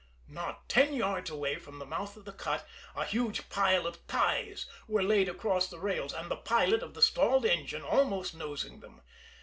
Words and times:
Not 0.27 0.67
ten 0.67 0.95
yards 0.95 1.29
away 1.29 1.57
from 1.57 1.77
the 1.77 1.85
mouth 1.85 2.17
of 2.17 2.25
the 2.25 2.31
cut 2.31 2.67
a 2.95 3.05
huge 3.05 3.49
pile 3.49 3.85
of 3.85 4.07
ties 4.07 4.65
were 4.87 5.03
laid 5.03 5.29
across 5.29 5.67
the 5.67 5.77
rails, 5.77 6.15
with 6.15 6.27
the 6.27 6.37
pilot 6.37 6.81
of 6.81 6.95
the 6.95 7.03
stalled 7.03 7.45
engine 7.45 7.83
almost 7.83 8.33
nosing 8.33 8.79
them. 8.79 9.01